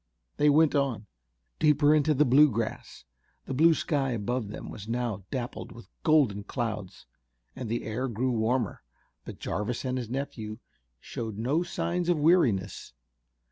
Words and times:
They 0.37 0.49
went 0.49 0.73
on, 0.73 1.05
deeper 1.59 1.93
into 1.93 2.15
the 2.15 2.25
Bluegrass. 2.25 3.05
The 3.45 3.53
blue 3.53 3.75
sky 3.75 4.13
above 4.13 4.47
them 4.47 4.71
was 4.71 4.87
now 4.87 5.25
dappled 5.29 5.71
with 5.71 5.89
golden 6.01 6.43
clouds, 6.43 7.05
and 7.55 7.69
the 7.69 7.83
air 7.83 8.07
grew 8.07 8.31
warmer, 8.31 8.81
but 9.25 9.37
Jarvis 9.37 9.85
and 9.85 9.99
his 9.99 10.09
nephew 10.09 10.57
showed 10.99 11.37
no 11.37 11.61
signs 11.61 12.09
of 12.09 12.17
weariness. 12.17 12.93